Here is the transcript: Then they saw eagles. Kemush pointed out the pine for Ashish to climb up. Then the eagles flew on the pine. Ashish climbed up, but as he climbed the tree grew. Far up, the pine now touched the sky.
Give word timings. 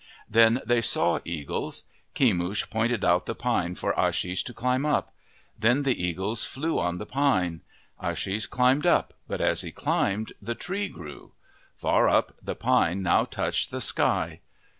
Then 0.27 0.63
they 0.65 0.81
saw 0.81 1.19
eagles. 1.25 1.83
Kemush 2.15 2.67
pointed 2.71 3.05
out 3.05 3.27
the 3.27 3.35
pine 3.35 3.75
for 3.75 3.93
Ashish 3.93 4.43
to 4.45 4.51
climb 4.51 4.83
up. 4.83 5.13
Then 5.59 5.83
the 5.83 6.03
eagles 6.03 6.43
flew 6.43 6.79
on 6.79 6.97
the 6.97 7.05
pine. 7.05 7.61
Ashish 8.01 8.47
climbed 8.49 8.87
up, 8.87 9.13
but 9.27 9.41
as 9.41 9.61
he 9.61 9.71
climbed 9.71 10.33
the 10.41 10.55
tree 10.55 10.87
grew. 10.87 11.33
Far 11.75 12.09
up, 12.09 12.33
the 12.41 12.55
pine 12.55 13.03
now 13.03 13.25
touched 13.25 13.69
the 13.69 13.79
sky. 13.79 14.39